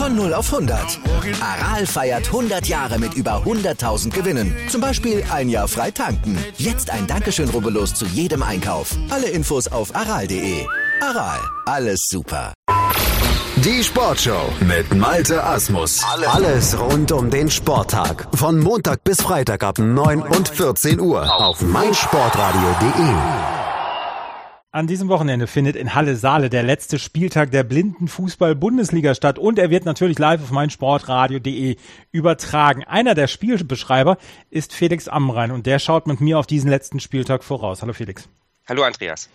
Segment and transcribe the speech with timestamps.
[0.00, 0.98] Von 0 auf 100.
[1.42, 4.56] Aral feiert 100 Jahre mit über 100.000 Gewinnen.
[4.70, 6.38] Zum Beispiel ein Jahr frei tanken.
[6.56, 8.96] Jetzt ein Dankeschön, rubbellos zu jedem Einkauf.
[9.10, 10.64] Alle Infos auf aral.de.
[11.02, 12.54] Aral, alles super.
[13.56, 16.02] Die Sportshow mit Malte Asmus.
[16.26, 18.26] Alles rund um den Sporttag.
[18.34, 23.59] Von Montag bis Freitag ab 9 und 14 Uhr auf meinsportradio.de.
[24.72, 29.68] An diesem Wochenende findet in Halle Saale der letzte Spieltag der Blindenfußball-Bundesliga statt und er
[29.68, 31.74] wird natürlich live auf meinsportradio.de
[32.12, 32.84] übertragen.
[32.84, 34.16] Einer der Spielbeschreiber
[34.48, 37.82] ist Felix Amrein und der schaut mit mir auf diesen letzten Spieltag voraus.
[37.82, 38.28] Hallo Felix.
[38.68, 39.28] Hallo Andreas.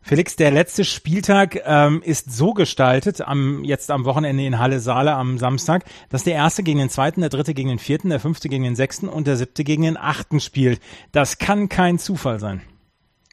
[0.00, 5.12] Felix, der letzte Spieltag ähm, ist so gestaltet, am, jetzt am Wochenende in Halle Saale
[5.12, 8.48] am Samstag, dass der erste gegen den zweiten, der dritte gegen den vierten, der fünfte
[8.48, 10.80] gegen den sechsten und der siebte gegen den achten spielt.
[11.12, 12.62] Das kann kein Zufall sein.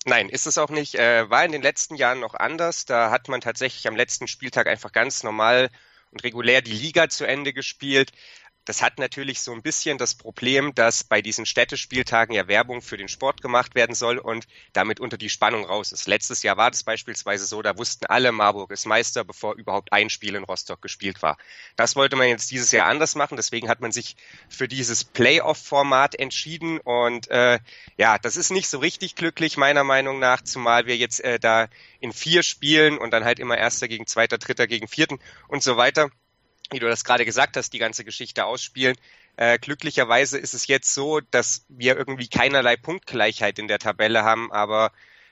[0.08, 0.96] Nein, ist es auch nicht.
[0.96, 2.86] Äh, war in den letzten Jahren noch anders.
[2.86, 5.70] Da hat man tatsächlich am letzten Spieltag einfach ganz normal
[6.12, 8.12] und regulär die Liga zu Ende gespielt.
[8.66, 12.98] Das hat natürlich so ein bisschen das Problem, dass bei diesen Städtespieltagen ja Werbung für
[12.98, 16.08] den Sport gemacht werden soll und damit unter die Spannung raus ist.
[16.08, 20.10] Letztes Jahr war das beispielsweise so, da wussten alle, Marburg ist Meister, bevor überhaupt ein
[20.10, 21.38] Spiel in Rostock gespielt war.
[21.76, 24.16] Das wollte man jetzt dieses Jahr anders machen, deswegen hat man sich
[24.50, 27.60] für dieses Playoff-Format entschieden und äh,
[27.98, 31.68] ja, das ist nicht so richtig glücklich meiner Meinung nach, zumal wir jetzt äh, da
[32.00, 35.78] in vier Spielen und dann halt immer Erster gegen Zweiter, Dritter gegen Vierten und so
[35.78, 36.10] weiter
[36.72, 38.96] wie du das gerade gesagt hast, die ganze Geschichte ausspielen.
[39.38, 44.52] Äh, glücklicherweise ist es jetzt so, dass wir irgendwie keinerlei Punktgleichheit in der Tabelle haben,
[44.52, 44.92] aber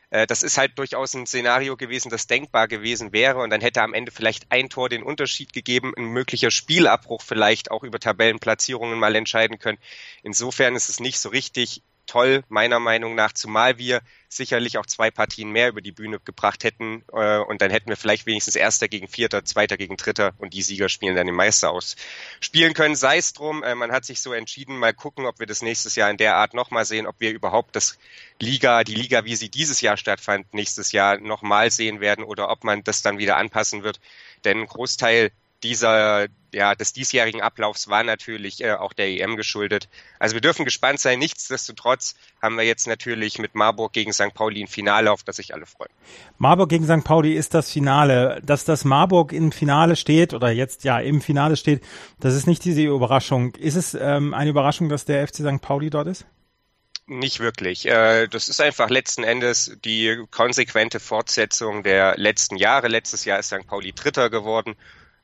[0.10, 3.82] äh, das ist halt durchaus ein Szenario gewesen, das denkbar gewesen wäre und dann hätte
[3.82, 9.00] am Ende vielleicht ein Tor den Unterschied gegeben, ein möglicher Spielabbruch vielleicht auch über Tabellenplatzierungen
[9.00, 9.80] mal entscheiden können.
[10.22, 15.12] Insofern ist es nicht so richtig toll, meiner Meinung nach, zumal wir sicherlich auch zwei
[15.12, 18.88] Partien mehr über die Bühne gebracht hätten äh, und dann hätten wir vielleicht wenigstens Erster
[18.88, 21.96] gegen Vierter, Zweiter gegen Dritter und die Sieger spielen dann den Meister aus.
[22.40, 25.46] Spielen können, sei es drum, äh, man hat sich so entschieden, mal gucken, ob wir
[25.46, 27.98] das nächstes Jahr in der Art nochmal sehen, ob wir überhaupt das
[28.40, 32.64] Liga, die Liga, wie sie dieses Jahr stattfand, nächstes Jahr nochmal sehen werden oder ob
[32.64, 34.00] man das dann wieder anpassen wird.
[34.44, 35.32] Denn ein Großteil
[35.64, 39.90] dieser, ja, des diesjährigen Ablaufs war natürlich äh, auch der EM geschuldet.
[40.20, 41.20] Also wir dürfen gespannt sein.
[41.20, 44.34] Nichtsdestotrotz haben wir jetzt natürlich mit Marburg gegen St.
[44.34, 45.92] Pauli ein Finale, auf das sich alle freuen.
[46.38, 47.04] Marburg gegen St.
[47.04, 48.42] Pauli ist das Finale.
[48.44, 51.82] Dass das Marburg im Finale steht oder jetzt ja im Finale steht,
[52.20, 53.56] das ist nicht diese Überraschung.
[53.56, 55.62] Ist es ähm, eine Überraschung, dass der FC St.
[55.62, 56.26] Pauli dort ist?
[57.06, 57.86] Nicht wirklich.
[57.86, 62.88] Äh, das ist einfach letzten Endes die konsequente Fortsetzung der letzten Jahre.
[62.88, 63.68] Letztes Jahr ist St.
[63.68, 64.76] Pauli Dritter geworden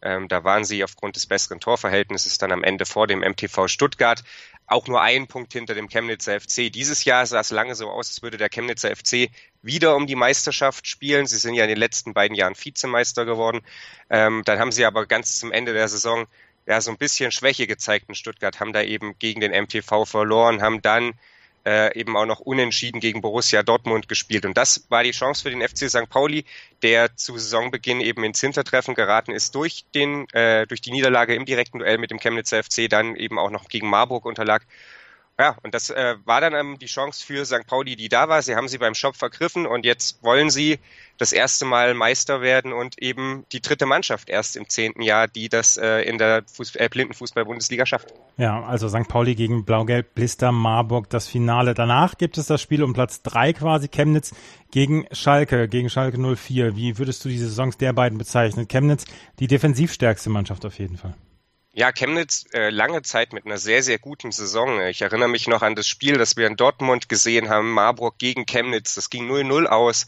[0.02, 4.24] ähm, da waren sie aufgrund des besseren Torverhältnisses dann am Ende vor dem MTV Stuttgart
[4.70, 6.72] auch nur einen Punkt hinter dem Chemnitzer FC.
[6.72, 10.16] Dieses Jahr sah es lange so aus, als würde der Chemnitzer FC wieder um die
[10.16, 11.26] Meisterschaft spielen.
[11.26, 13.62] Sie sind ja in den letzten beiden Jahren Vizemeister geworden.
[14.10, 16.28] Ähm, dann haben sie aber ganz zum Ende der Saison
[16.68, 20.62] ja so ein bisschen Schwäche gezeigt in Stuttgart, haben da eben gegen den MTV verloren,
[20.62, 21.14] haben dann
[21.66, 24.46] äh, eben auch noch unentschieden gegen Borussia Dortmund gespielt.
[24.46, 26.10] Und das war die Chance für den FC St.
[26.10, 26.46] Pauli,
[26.82, 31.46] der zu Saisonbeginn eben ins Hintertreffen geraten ist durch den, äh, durch die Niederlage im
[31.46, 34.66] direkten Duell mit dem Chemnitzer FC, dann eben auch noch gegen Marburg unterlag.
[35.40, 37.66] Ja, und das äh, war dann ähm, die Chance für St.
[37.66, 38.42] Pauli, die da war.
[38.42, 40.80] Sie haben sie beim Shop vergriffen und jetzt wollen sie
[41.20, 45.50] das erste Mal Meister werden und eben die dritte Mannschaft erst im zehnten Jahr, die
[45.50, 48.14] das äh, in der Fuß äh, Blindenfußball-Bundesliga schafft.
[48.38, 49.08] Ja, also St.
[49.08, 51.74] Pauli gegen Blau-Gelb, Blister, Marburg, das Finale.
[51.74, 54.34] Danach gibt es das Spiel um Platz drei quasi, Chemnitz
[54.72, 56.78] gegen Schalke, gegen Schalke 04.
[56.78, 58.70] Wie würdest du die Saisons der beiden bezeichnen?
[58.70, 59.04] Chemnitz,
[59.40, 61.16] die defensivstärkste Mannschaft auf jeden Fall.
[61.72, 64.82] Ja, Chemnitz äh, lange Zeit mit einer sehr, sehr guten Saison.
[64.88, 68.46] Ich erinnere mich noch an das Spiel, das wir in Dortmund gesehen haben, Marburg gegen
[68.46, 68.96] Chemnitz.
[68.96, 70.08] Das ging 0-0 aus.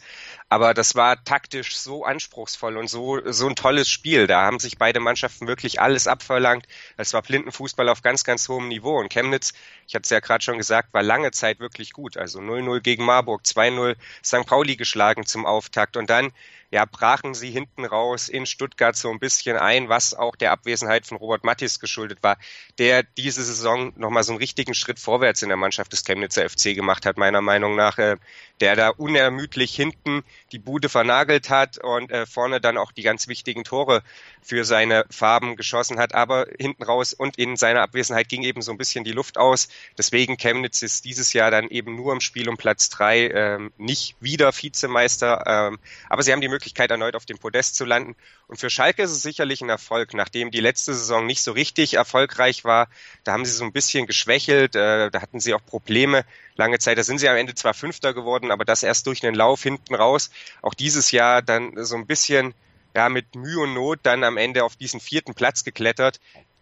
[0.52, 4.26] Aber das war taktisch so anspruchsvoll und so, so ein tolles Spiel.
[4.26, 6.66] Da haben sich beide Mannschaften wirklich alles abverlangt.
[6.98, 9.00] Es war Blindenfußball auf ganz, ganz hohem Niveau.
[9.00, 9.54] Und Chemnitz,
[9.88, 12.18] ich hatte es ja gerade schon gesagt, war lange Zeit wirklich gut.
[12.18, 14.44] Also 0-0 gegen Marburg, 2-0 St.
[14.44, 15.96] Pauli geschlagen zum Auftakt.
[15.96, 16.32] Und dann
[16.72, 21.06] ja, brachen sie hinten raus in Stuttgart so ein bisschen ein, was auch der Abwesenheit
[21.06, 22.38] von Robert Mattis geschuldet war,
[22.78, 26.74] der diese Saison nochmal so einen richtigen Schritt vorwärts in der Mannschaft des Chemnitzer FC
[26.74, 28.16] gemacht hat, meiner Meinung nach, äh,
[28.60, 33.28] der da unermüdlich hinten die Bude vernagelt hat und äh, vorne dann auch die ganz
[33.28, 34.02] wichtigen Tore
[34.42, 38.70] für seine Farben geschossen hat, aber hinten raus und in seiner Abwesenheit ging eben so
[38.70, 39.68] ein bisschen die Luft aus.
[39.96, 44.16] Deswegen Chemnitz ist dieses Jahr dann eben nur im Spiel um Platz drei, ähm, nicht
[44.20, 45.78] wieder Vizemeister, ähm,
[46.08, 48.14] aber sie haben die Möglichkeit, erneut auf dem Podest zu landen.
[48.46, 51.94] Und für Schalke ist es sicherlich ein Erfolg, nachdem die letzte Saison nicht so richtig
[51.94, 52.88] erfolgreich war.
[53.24, 56.24] Da haben sie so ein bisschen geschwächelt, äh, da hatten sie auch Probleme
[56.56, 56.98] lange Zeit.
[56.98, 59.94] Da sind sie am Ende zwar Fünfter geworden, aber das erst durch einen Lauf hinten
[59.94, 60.30] raus.
[60.62, 62.54] Auch dieses Jahr dann so ein bisschen
[62.94, 66.20] ja mit Mühe und Not dann am Ende auf diesen vierten Platz geklettert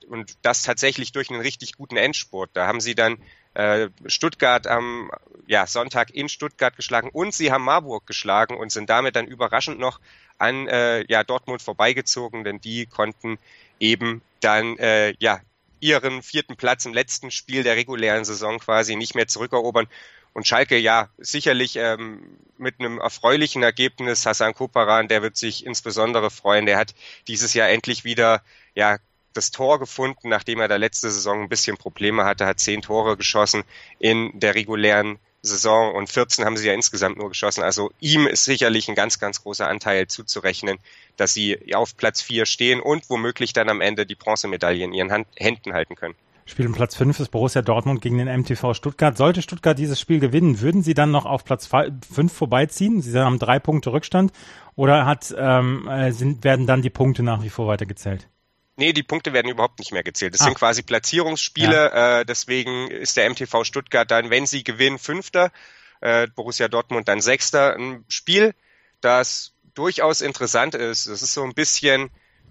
[0.08, 2.50] und das tatsächlich durch einen richtig guten Endspurt.
[2.54, 3.18] Da haben sie dann
[3.54, 5.10] äh, Stuttgart am
[5.46, 9.78] ja, Sonntag in Stuttgart geschlagen und sie haben Marburg geschlagen und sind damit dann überraschend
[9.78, 10.00] noch
[10.38, 13.38] an äh, ja, Dortmund vorbeigezogen, denn die konnten
[13.78, 15.40] eben dann äh, ja
[15.80, 19.88] ihren vierten Platz im letzten Spiel der regulären Saison quasi nicht mehr zurückerobern.
[20.32, 24.26] Und Schalke, ja, sicherlich ähm, mit einem erfreulichen Ergebnis.
[24.26, 26.66] Hassan Koparan, der wird sich insbesondere freuen.
[26.66, 26.94] Der hat
[27.26, 28.42] dieses Jahr endlich wieder
[28.74, 28.98] ja
[29.32, 33.16] das Tor gefunden, nachdem er da letzte Saison ein bisschen Probleme hatte, hat zehn Tore
[33.16, 33.62] geschossen
[33.98, 37.62] in der regulären Saison und 14 haben sie ja insgesamt nur geschossen.
[37.62, 40.78] Also ihm ist sicherlich ein ganz, ganz großer Anteil zuzurechnen,
[41.16, 45.12] dass sie auf Platz vier stehen und womöglich dann am Ende die Bronzemedaille in ihren
[45.12, 46.14] Hand, Händen halten können.
[46.50, 49.16] Spiel um Platz 5 ist Borussia Dortmund gegen den MTV Stuttgart.
[49.16, 53.00] Sollte Stuttgart dieses Spiel gewinnen, würden sie dann noch auf Platz 5 vorbeiziehen?
[53.00, 54.32] Sie haben drei Punkte Rückstand
[54.74, 58.28] oder hat, ähm, äh, sind, werden dann die Punkte nach wie vor weitergezählt?
[58.76, 60.34] Nee, die Punkte werden überhaupt nicht mehr gezählt.
[60.34, 60.44] Das ah.
[60.44, 61.76] sind quasi Platzierungsspiele.
[61.76, 62.20] Ja.
[62.20, 65.52] Äh, deswegen ist der MTV Stuttgart dann, wenn sie gewinnen, Fünfter,
[66.00, 67.76] äh, Borussia Dortmund dann Sechster.
[67.76, 68.54] Ein Spiel,
[69.00, 71.06] das durchaus interessant ist.
[71.06, 72.10] Das ist so ein bisschen,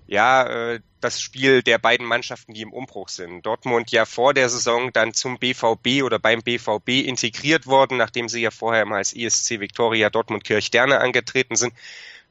[0.10, 3.46] ja, äh, das Spiel der beiden Mannschaften, die im Umbruch sind.
[3.46, 8.42] Dortmund ja vor der Saison dann zum BVB oder beim BVB integriert worden, nachdem sie
[8.42, 11.74] ja vorher mal als ESC Victoria Dortmund Kirchderne angetreten sind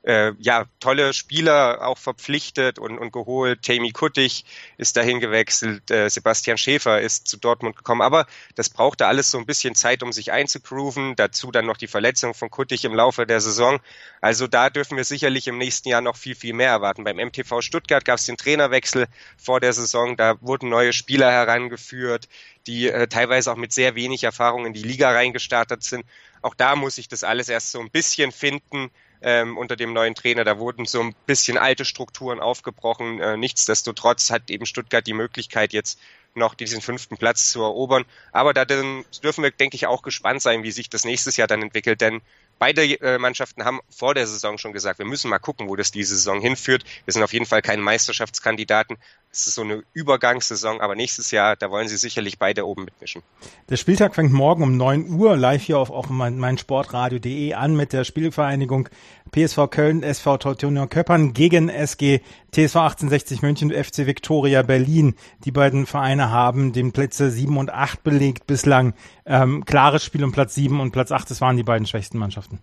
[0.03, 3.63] äh, ja, tolle Spieler auch verpflichtet und, und geholt.
[3.63, 4.45] Tammy Kuttig
[4.77, 8.01] ist dahin gewechselt, äh, Sebastian Schäfer ist zu Dortmund gekommen.
[8.01, 11.17] Aber das brauchte alles so ein bisschen Zeit, um sich einzugrooven.
[11.17, 13.81] Dazu dann noch die Verletzung von Kuttig im Laufe der Saison.
[14.21, 17.05] Also da dürfen wir sicherlich im nächsten Jahr noch viel, viel mehr erwarten.
[17.05, 19.07] Beim MTV Stuttgart gab es den Trainerwechsel
[19.37, 20.17] vor der Saison.
[20.17, 22.29] Da wurden neue Spieler herangeführt,
[22.67, 26.05] die äh, teilweise auch mit sehr wenig Erfahrung in die Liga reingestartet sind.
[26.41, 28.91] Auch da muss ich das alles erst so ein bisschen finden
[29.23, 30.45] ähm, unter dem neuen Trainer.
[30.45, 33.21] Da wurden so ein bisschen alte Strukturen aufgebrochen.
[33.21, 35.99] Äh, nichtsdestotrotz hat eben Stuttgart die Möglichkeit, jetzt
[36.35, 38.05] noch diesen fünften Platz zu erobern.
[38.33, 39.05] Aber da dürfen
[39.43, 42.01] wir, denke ich, auch gespannt sein, wie sich das nächstes Jahr dann entwickelt.
[42.01, 42.23] Denn
[42.59, 45.91] beide äh, Mannschaften haben vor der Saison schon gesagt, wir müssen mal gucken, wo das
[45.91, 46.85] diese Saison hinführt.
[47.05, 48.97] Wir sind auf jeden Fall keine Meisterschaftskandidaten.
[49.39, 53.23] Es ist so eine Übergangssaison, aber nächstes Jahr, da wollen sie sicherlich beide oben mitmischen.
[53.69, 57.77] Der Spieltag fängt morgen um 9 Uhr live hier auf auch mein, mein Sportradio.de an
[57.77, 58.89] mit der Spielvereinigung
[59.31, 62.19] PSV Köln, SV Teutonia Köppern gegen SG
[62.51, 65.15] TSV 1860 München, FC Viktoria Berlin.
[65.45, 68.93] Die beiden Vereine haben den Plätze 7 und 8 belegt bislang.
[69.25, 72.59] Ähm, klares Spiel um Platz 7 und Platz 8, das waren die beiden schwächsten Mannschaften.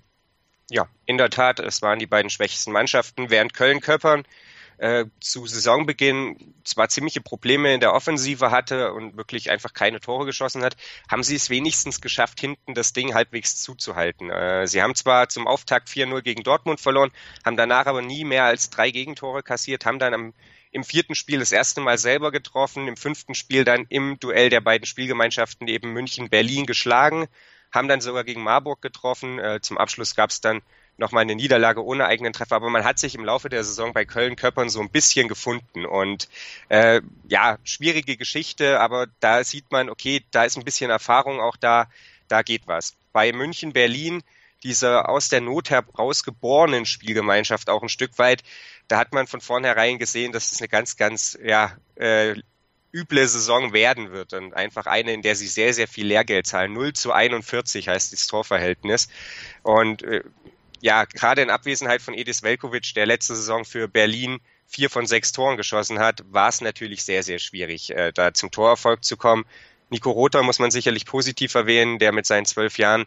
[0.69, 4.25] Ja, in der Tat, es waren die beiden schwächsten Mannschaften, während Köln Köppern
[4.77, 10.25] äh, zu Saisonbeginn zwar ziemliche Probleme in der Offensive hatte und wirklich einfach keine Tore
[10.25, 10.75] geschossen hat,
[11.09, 14.29] haben sie es wenigstens geschafft, hinten das Ding halbwegs zuzuhalten.
[14.29, 17.11] Äh, sie haben zwar zum Auftakt 4-0 gegen Dortmund verloren,
[17.45, 20.33] haben danach aber nie mehr als drei Gegentore kassiert, haben dann am
[20.75, 24.59] im vierten Spiel das erste Mal selber getroffen, im fünften Spiel dann im Duell der
[24.59, 27.27] beiden Spielgemeinschaften eben München-Berlin geschlagen,
[27.71, 29.39] haben dann sogar gegen Marburg getroffen.
[29.39, 30.61] Äh, zum Abschluss gab es dann
[30.97, 34.05] nochmal eine Niederlage ohne eigenen Treffer, aber man hat sich im Laufe der Saison bei
[34.05, 36.29] Köln-Köppern so ein bisschen gefunden und
[36.69, 41.57] äh, ja, schwierige Geschichte, aber da sieht man, okay, da ist ein bisschen Erfahrung auch
[41.57, 41.87] da,
[42.27, 42.95] da geht was.
[43.11, 44.23] Bei München, Berlin,
[44.63, 48.43] diese aus der Not herausgeborenen Spielgemeinschaft auch ein Stück weit,
[48.87, 52.35] da hat man von vornherein gesehen, dass es eine ganz, ganz, ja, äh,
[52.95, 56.71] üble Saison werden wird und einfach eine, in der sie sehr, sehr viel Lehrgeld zahlen.
[56.71, 59.09] 0 zu 41 heißt das Torverhältnis.
[59.63, 60.23] Und äh,
[60.81, 65.31] ja, gerade in Abwesenheit von Edis Velkovic, der letzte Saison für Berlin vier von sechs
[65.31, 69.45] Toren geschossen hat, war es natürlich sehr, sehr schwierig, äh, da zum Torerfolg zu kommen.
[69.89, 73.05] Nico Rother muss man sicherlich positiv erwähnen, der mit seinen zwölf Jahren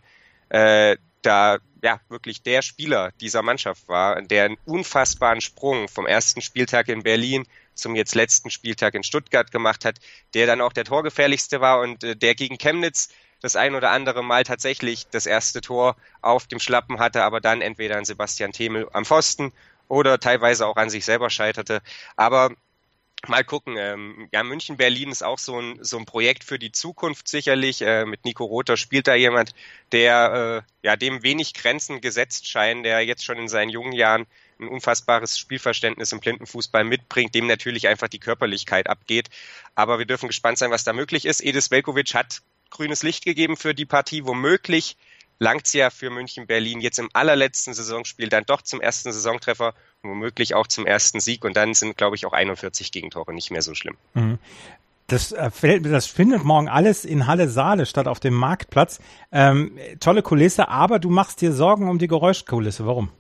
[0.49, 6.41] äh, da ja wirklich der Spieler dieser Mannschaft war, der einen unfassbaren Sprung vom ersten
[6.41, 7.45] Spieltag in Berlin
[7.75, 9.99] zum jetzt letzten Spieltag in Stuttgart gemacht hat,
[10.35, 13.09] der dann auch der torgefährlichste war und äh, der gegen Chemnitz
[13.41, 17.61] das ein oder andere Mal tatsächlich das erste Tor auf dem Schlappen hatte, aber dann
[17.61, 19.53] entweder an Sebastian Themel am Pfosten
[19.89, 21.81] oder teilweise auch an sich selber scheiterte.
[22.17, 22.51] Aber
[23.27, 23.77] mal gucken.
[23.77, 27.83] Ähm, ja, München-Berlin ist auch so ein, so ein Projekt für die Zukunft sicherlich.
[27.83, 29.55] Äh, mit Nico Rother spielt da jemand,
[29.91, 34.27] der äh, ja dem wenig Grenzen gesetzt scheint, der jetzt schon in seinen jungen Jahren
[34.61, 39.31] ein unfassbares Spielverständnis im Blindenfußball mitbringt, dem natürlich einfach die Körperlichkeit abgeht.
[39.75, 41.43] Aber wir dürfen gespannt sein, was da möglich ist.
[41.43, 44.25] Edis Velkovic hat grünes Licht gegeben für die Partie.
[44.25, 44.97] Womöglich
[45.39, 49.75] langt es ja für München Berlin jetzt im allerletzten Saisonspiel dann doch zum ersten Saisontreffer
[50.03, 53.63] womöglich auch zum ersten Sieg und dann sind, glaube ich, auch 41 Gegentore nicht mehr
[53.63, 53.97] so schlimm.
[54.15, 54.39] Mhm.
[55.09, 59.01] Das, äh, das findet morgen alles in Halle Saale statt auf dem Marktplatz.
[59.33, 62.87] Ähm, tolle Kulisse, aber du machst dir Sorgen um die Geräuschkulisse.
[62.87, 63.11] Warum?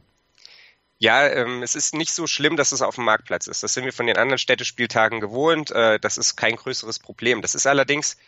[0.99, 3.62] Ja, ähm, es ist nicht so schlimm, dass es auf dem Marktplatz ist.
[3.62, 5.71] Das sind wir von den anderen Städtespieltagen gewohnt.
[5.71, 7.40] Äh, das ist kein größeres Problem.
[7.40, 8.19] Das ist allerdings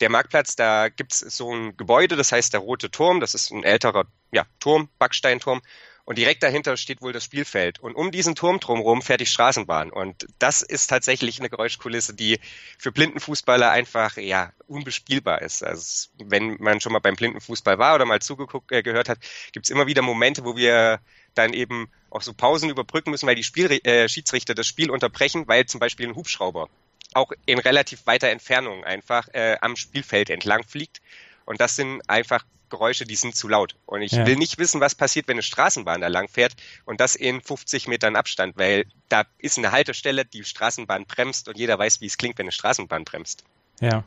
[0.00, 3.20] der Marktplatz, da gibt's so ein Gebäude, das heißt der Rote Turm.
[3.20, 5.60] Das ist ein älterer ja, Turm, Backsteinturm.
[6.04, 7.80] Und direkt dahinter steht wohl das Spielfeld.
[7.80, 9.90] Und um diesen Turm drumherum fährt die Straßenbahn.
[9.90, 12.40] Und das ist tatsächlich eine Geräuschkulisse, die
[12.78, 15.62] für Blindenfußballer einfach ja unbespielbar ist.
[15.62, 19.18] Also wenn man schon mal beim Blindenfußball war oder mal zugeguckt äh, gehört hat,
[19.52, 21.00] gibt's immer wieder Momente, wo wir
[21.34, 25.46] dann eben auch so Pausen überbrücken müssen, weil die Spiel äh, Schiedsrichter das Spiel unterbrechen,
[25.46, 26.70] weil zum Beispiel ein Hubschrauber
[27.14, 31.00] auch in relativ weiter Entfernung einfach äh, am Spielfeld entlang fliegt.
[31.44, 33.76] Und das sind einfach Geräusche, die sind zu laut.
[33.86, 34.26] Und ich ja.
[34.26, 37.88] will nicht wissen, was passiert, wenn eine Straßenbahn da lang fährt und das in 50
[37.88, 42.18] Metern Abstand, weil da ist eine Haltestelle, die Straßenbahn bremst und jeder weiß, wie es
[42.18, 43.44] klingt, wenn eine Straßenbahn bremst.
[43.80, 44.04] Ja.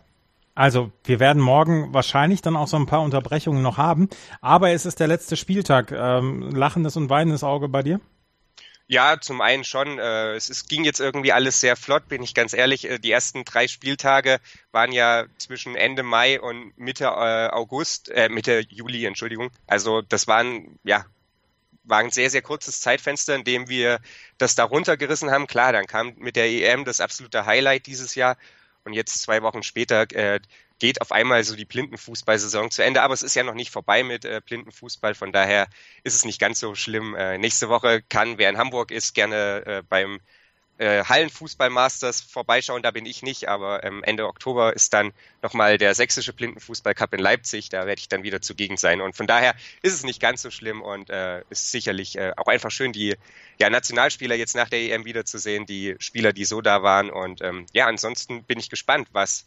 [0.54, 4.10] Also, wir werden morgen wahrscheinlich dann auch so ein paar Unterbrechungen noch haben,
[4.42, 5.94] aber es ist der letzte Spieltag.
[5.94, 8.02] Ähm, lachendes und weinendes Auge bei dir?
[8.92, 10.00] Ja, zum einen schon.
[10.00, 12.90] Äh, es ist, ging jetzt irgendwie alles sehr flott, bin ich ganz ehrlich.
[12.90, 14.42] Äh, die ersten drei Spieltage
[14.74, 19.50] waren ja zwischen Ende Mai und Mitte äh, August, äh, Mitte Juli, Entschuldigung.
[19.66, 21.06] Also das waren, ja,
[21.86, 24.02] war ein sehr, sehr kurzes Zeitfenster, in dem wir
[24.38, 25.48] das da runtergerissen haben.
[25.48, 28.36] Klar, dann kam mit der EM das absolute Highlight dieses Jahr
[28.84, 30.42] und jetzt zwei Wochen später äh,
[30.82, 33.04] geht auf einmal so die Blindenfußballsaison zu Ende.
[33.04, 35.68] Aber es ist ja noch nicht vorbei mit äh, Blindenfußball, von daher
[36.04, 37.14] ist es nicht ganz so schlimm.
[37.14, 40.20] Äh, nächste Woche kann, wer in Hamburg ist, gerne äh, beim
[40.80, 42.82] äh, Hallenfußball-Masters vorbeischauen.
[42.82, 47.20] Da bin ich nicht, aber ähm, Ende Oktober ist dann nochmal der sächsische Blindenfußball-Cup in
[47.20, 47.70] Leipzig.
[47.70, 49.02] Da werde ich dann wieder zugegen sein.
[49.02, 52.48] Und von daher ist es nicht ganz so schlimm und äh, ist sicherlich äh, auch
[52.48, 53.16] einfach schön, die
[53.60, 57.12] ja, Nationalspieler jetzt nach der EM wiederzusehen, die Spieler, die so da waren.
[57.12, 59.46] Und ähm, ja, ansonsten bin ich gespannt, was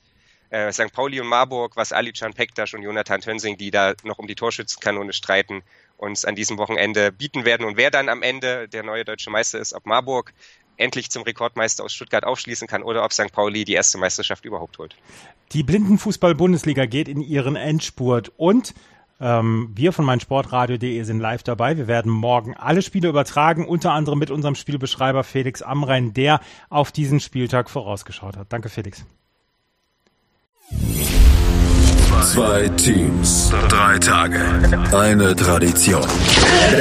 [0.55, 0.93] äh, St.
[0.93, 4.37] Pauli und Marburg, was Ali Can Pektas und Jonathan Tönsing, die da noch um die
[4.37, 5.63] Torschützenkanone streiten,
[5.97, 7.67] uns an diesem Wochenende bieten werden.
[7.67, 10.33] Und wer dann am Ende der neue deutsche Meister ist, ob Marburg
[10.77, 13.33] endlich zum Rekordmeister aus Stuttgart aufschließen kann oder ob St.
[13.33, 14.97] Pauli die erste Meisterschaft überhaupt holt.
[15.53, 18.75] Die Blindenfußball-Bundesliga geht in ihren Endspurt und
[19.21, 21.77] ähm, wir von meinsportradio.de sind live dabei.
[21.77, 26.91] Wir werden morgen alle Spiele übertragen, unter anderem mit unserem Spielbeschreiber Felix Amrein, der auf
[26.91, 28.53] diesen Spieltag vorausgeschaut hat.
[28.53, 29.05] Danke, Felix.
[32.23, 34.41] Zwei Teams, drei Tage,
[34.93, 36.07] eine Tradition.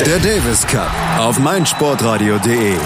[0.05, 2.77] Der Davis Cup auf meinsportradio.de.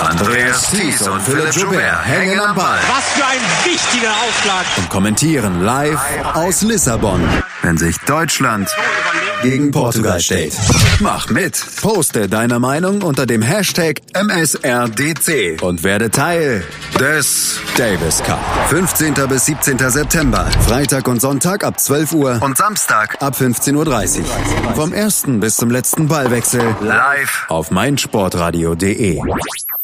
[0.00, 2.78] Andreas Thies und Philipp Joubert hängen am Ball.
[2.88, 4.64] Was für ein wichtiger Aufschlag.
[4.78, 6.00] Und kommentieren live
[6.34, 7.22] aus Lissabon,
[7.62, 8.68] wenn sich Deutschland
[9.42, 10.56] gegen Portugal stellt.
[11.00, 11.62] Mach mit.
[11.80, 16.64] Poste deine Meinung unter dem Hashtag MSRDC und werde Teil
[16.98, 18.40] des Davis Cup.
[18.68, 19.14] 15.
[19.28, 19.78] bis 17.
[19.90, 20.48] September.
[20.66, 24.74] Freitag und Sonntag ab 12 Uhr und Samstag ab 15.30 Uhr.
[24.74, 29.20] Vom ersten bis zum letzten Ballwechsel live auf meinsportradio.de.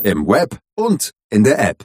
[0.02, 1.84] Im Web und in der App.